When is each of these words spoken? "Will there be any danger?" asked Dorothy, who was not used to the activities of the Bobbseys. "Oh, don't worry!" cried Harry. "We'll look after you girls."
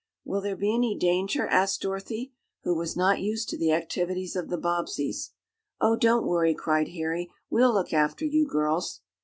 "Will 0.25 0.41
there 0.41 0.55
be 0.55 0.73
any 0.73 0.97
danger?" 0.97 1.45
asked 1.45 1.81
Dorothy, 1.83 2.33
who 2.63 2.75
was 2.75 2.97
not 2.97 3.21
used 3.21 3.49
to 3.49 3.57
the 3.59 3.71
activities 3.71 4.35
of 4.35 4.49
the 4.49 4.57
Bobbseys. 4.57 5.29
"Oh, 5.79 5.95
don't 5.95 6.25
worry!" 6.25 6.55
cried 6.55 6.87
Harry. 6.87 7.31
"We'll 7.51 7.71
look 7.75 7.93
after 7.93 8.25
you 8.25 8.47
girls." 8.47 9.01